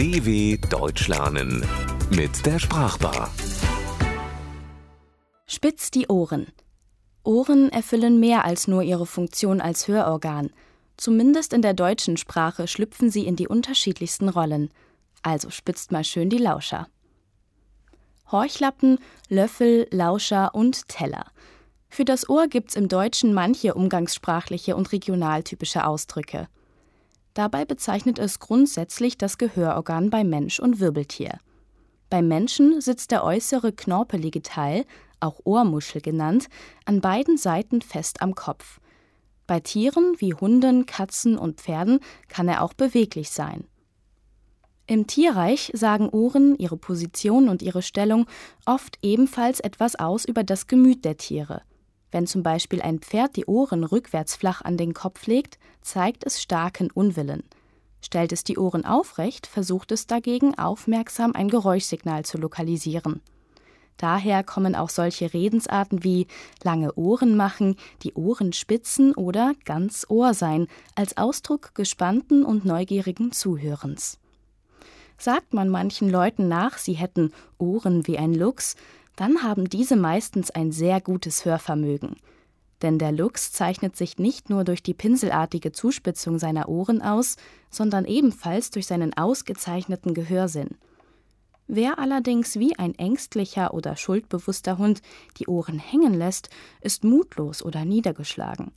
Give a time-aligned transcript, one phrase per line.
[0.00, 1.62] DW Deutsch lernen
[2.08, 3.30] mit der Sprachbar.
[5.44, 6.46] Spitz die Ohren.
[7.22, 10.48] Ohren erfüllen mehr als nur ihre Funktion als Hörorgan.
[10.96, 14.70] Zumindest in der deutschen Sprache schlüpfen sie in die unterschiedlichsten Rollen.
[15.20, 16.88] Also spitzt mal schön die Lauscher.
[18.32, 21.26] Horchlappen, Löffel, Lauscher und Teller.
[21.90, 26.48] Für das Ohr gibt's im Deutschen manche umgangssprachliche und regionaltypische Ausdrücke.
[27.40, 31.38] Dabei bezeichnet es grundsätzlich das Gehörorgan bei Mensch und Wirbeltier.
[32.10, 34.84] Beim Menschen sitzt der äußere knorpelige Teil,
[35.20, 36.48] auch Ohrmuschel genannt,
[36.84, 38.78] an beiden Seiten fest am Kopf.
[39.46, 43.64] Bei Tieren wie Hunden, Katzen und Pferden kann er auch beweglich sein.
[44.86, 48.26] Im Tierreich sagen Ohren, ihre Position und ihre Stellung
[48.66, 51.62] oft ebenfalls etwas aus über das Gemüt der Tiere.
[52.12, 56.42] Wenn zum Beispiel ein Pferd die Ohren rückwärts flach an den Kopf legt, zeigt es
[56.42, 57.44] starken Unwillen.
[58.02, 63.20] Stellt es die Ohren aufrecht, versucht es dagegen aufmerksam ein Geräuschsignal zu lokalisieren.
[63.98, 66.26] Daher kommen auch solche Redensarten wie
[66.62, 73.30] lange Ohren machen, die Ohren spitzen oder ganz Ohr sein als Ausdruck gespannten und neugierigen
[73.30, 74.18] Zuhörens.
[75.18, 78.74] Sagt man manchen Leuten nach, sie hätten Ohren wie ein Luchs,
[79.20, 82.16] dann haben diese meistens ein sehr gutes Hörvermögen.
[82.80, 87.36] Denn der Luchs zeichnet sich nicht nur durch die pinselartige Zuspitzung seiner Ohren aus,
[87.68, 90.78] sondern ebenfalls durch seinen ausgezeichneten Gehörsinn.
[91.66, 95.02] Wer allerdings wie ein ängstlicher oder schuldbewusster Hund
[95.36, 96.48] die Ohren hängen lässt,
[96.80, 98.72] ist mutlos oder niedergeschlagen.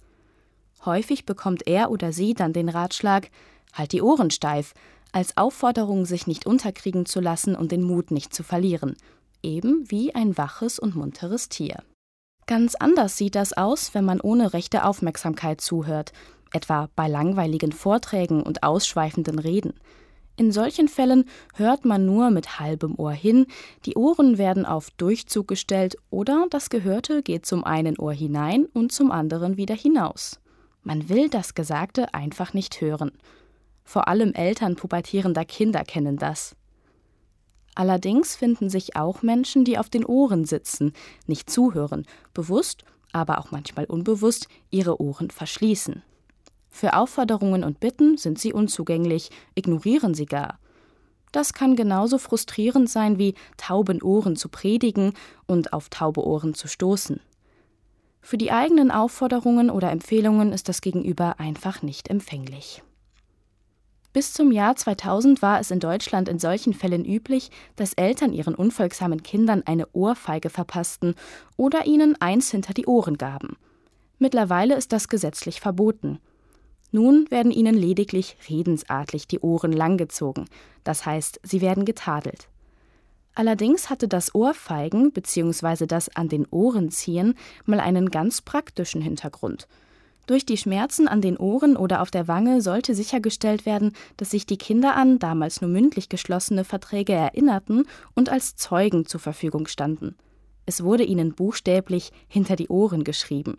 [0.83, 3.29] Häufig bekommt er oder sie dann den Ratschlag
[3.71, 4.73] Halt die Ohren steif,
[5.13, 8.97] als Aufforderung, sich nicht unterkriegen zu lassen und den Mut nicht zu verlieren,
[9.43, 11.83] eben wie ein waches und munteres Tier.
[12.47, 16.11] Ganz anders sieht das aus, wenn man ohne rechte Aufmerksamkeit zuhört,
[16.51, 19.73] etwa bei langweiligen Vorträgen und ausschweifenden Reden.
[20.35, 23.45] In solchen Fällen hört man nur mit halbem Ohr hin,
[23.85, 28.91] die Ohren werden auf Durchzug gestellt oder das Gehörte geht zum einen Ohr hinein und
[28.91, 30.39] zum anderen wieder hinaus.
[30.81, 33.11] Man will das Gesagte einfach nicht hören.
[33.83, 36.55] Vor allem Eltern pubertierender Kinder kennen das.
[37.75, 40.93] Allerdings finden sich auch Menschen, die auf den Ohren sitzen,
[41.25, 46.03] nicht zuhören, bewusst, aber auch manchmal unbewusst ihre Ohren verschließen.
[46.69, 50.59] Für Aufforderungen und Bitten sind sie unzugänglich, ignorieren sie gar.
[51.31, 55.13] Das kann genauso frustrierend sein wie tauben Ohren zu predigen
[55.47, 57.19] und auf taube Ohren zu stoßen.
[58.21, 62.83] Für die eigenen Aufforderungen oder Empfehlungen ist das Gegenüber einfach nicht empfänglich.
[64.13, 68.53] Bis zum Jahr 2000 war es in Deutschland in solchen Fällen üblich, dass Eltern ihren
[68.53, 71.15] unfolgsamen Kindern eine Ohrfeige verpassten
[71.57, 73.57] oder ihnen eins hinter die Ohren gaben.
[74.19, 76.19] Mittlerweile ist das gesetzlich verboten.
[76.91, 80.45] Nun werden ihnen lediglich redensartlich die Ohren langgezogen,
[80.83, 82.49] das heißt, sie werden getadelt.
[83.33, 85.87] Allerdings hatte das Ohrfeigen bzw.
[85.87, 87.33] das an den Ohren ziehen
[87.65, 89.67] mal einen ganz praktischen Hintergrund–
[90.25, 94.45] durch die Schmerzen an den Ohren oder auf der Wange sollte sichergestellt werden, dass sich
[94.45, 97.85] die Kinder an damals nur mündlich geschlossene Verträge erinnerten
[98.15, 100.15] und als Zeugen zur Verfügung standen.
[100.65, 103.57] Es wurde ihnen buchstäblich hinter die Ohren geschrieben.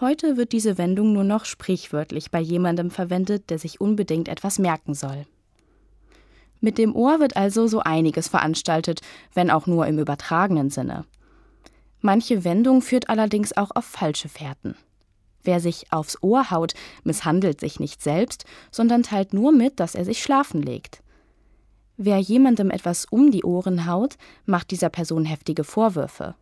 [0.00, 4.94] Heute wird diese Wendung nur noch sprichwörtlich bei jemandem verwendet, der sich unbedingt etwas merken
[4.94, 5.26] soll.
[6.60, 9.00] Mit dem Ohr wird also so einiges veranstaltet,
[9.34, 11.04] wenn auch nur im übertragenen Sinne.
[12.00, 14.74] Manche Wendung führt allerdings auch auf falsche Fährten.
[15.42, 16.74] Wer sich aufs Ohr haut,
[17.04, 21.02] misshandelt sich nicht selbst, sondern teilt nur mit, dass er sich schlafen legt.
[21.96, 26.34] Wer jemandem etwas um die Ohren haut, macht dieser Person heftige Vorwürfe.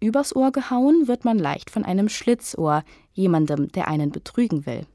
[0.00, 4.86] Übers Ohr gehauen wird man leicht von einem Schlitzohr, jemandem, der einen betrügen will.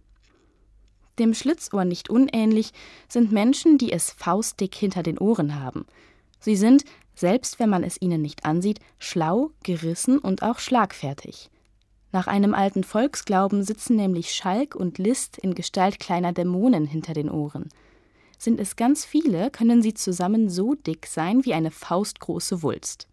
[1.18, 2.72] Dem Schlitzohr nicht unähnlich
[3.07, 5.85] sind Menschen, die es faustdick hinter den Ohren haben.
[6.39, 6.83] Sie sind,
[7.13, 11.50] selbst wenn man es ihnen nicht ansieht, schlau, gerissen und auch schlagfertig.
[12.11, 17.29] Nach einem alten Volksglauben sitzen nämlich Schalk und List in Gestalt kleiner Dämonen hinter den
[17.29, 17.69] Ohren.
[18.38, 23.07] Sind es ganz viele, können sie zusammen so dick sein wie eine faustgroße Wulst.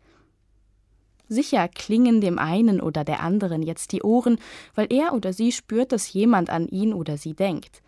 [1.28, 4.38] Sicher klingen dem einen oder der anderen jetzt die Ohren,
[4.74, 7.82] weil er oder sie spürt, dass jemand an ihn oder sie denkt.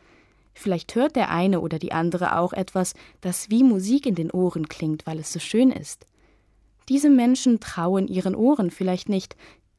[0.52, 4.68] Vielleicht hört der eine oder die andere auch etwas, das wie Musik in den Ohren
[4.68, 6.04] klingt, weil es so schön ist.
[6.88, 9.36] Diese Menschen trauen ihren Ohren vielleicht nicht,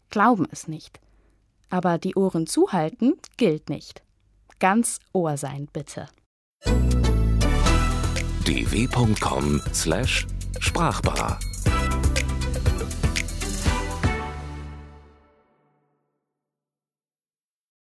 [0.09, 0.99] glauben es nicht.
[1.71, 4.03] Aber die Ohren zuhalten gilt nicht.
[4.59, 6.07] Ganz Ohr sein, bitte.
[8.45, 11.39] dw.com/sprachbar